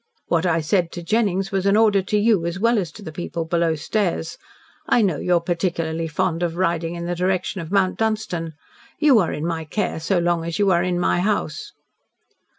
"What 0.25 0.47
I 0.47 0.61
said 0.61 0.91
to 0.93 1.03
Jennings 1.03 1.51
was 1.51 1.67
an 1.67 1.77
order 1.77 2.01
to 2.01 2.17
you 2.17 2.47
as 2.47 2.57
well 2.59 2.79
as 2.79 2.91
to 2.93 3.03
the 3.03 3.11
people 3.11 3.45
below 3.45 3.75
stairs. 3.75 4.39
I 4.89 5.03
know 5.03 5.17
you 5.17 5.35
are 5.35 5.39
particularly 5.39 6.07
fond 6.07 6.41
of 6.41 6.55
riding 6.57 6.95
in 6.95 7.05
the 7.05 7.13
direction 7.13 7.61
of 7.61 7.71
Mount 7.71 7.99
Dunstan. 7.99 8.53
You 8.97 9.19
are 9.19 9.31
in 9.31 9.45
my 9.45 9.63
care 9.63 9.99
so 9.99 10.17
long 10.17 10.43
as 10.43 10.57
you 10.57 10.71
are 10.71 10.81
in 10.81 10.99
my 10.99 11.19
house." 11.19 11.73